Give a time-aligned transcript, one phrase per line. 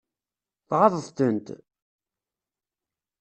[0.67, 1.47] Tɣaḍeḍ-tent?